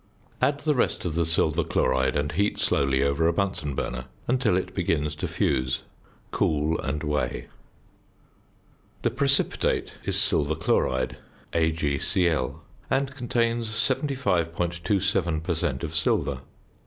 Add 0.41 0.61
the 0.61 0.73
rest 0.73 1.05
of 1.05 1.13
the 1.13 1.25
silver 1.25 1.63
chloride 1.63 2.15
and 2.15 2.31
heat 2.31 2.57
slowly 2.57 3.03
over 3.03 3.27
a 3.27 3.33
Bunsen 3.33 3.75
burner 3.75 4.05
until 4.27 4.57
it 4.57 4.73
begins 4.73 5.13
to 5.17 5.27
fuse. 5.27 5.83
Cool 6.31 6.79
and 6.79 7.03
weigh. 7.03 7.49
The 9.03 9.11
precipitate 9.11 9.99
is 10.03 10.19
silver 10.19 10.55
chloride 10.55 11.17
(AgCl) 11.53 12.61
and 12.89 13.15
contains 13.15 13.69
75.27 13.69 15.43
per 15.43 15.53
cent. 15.53 15.83
of 15.83 15.93
silver. 15.93 16.41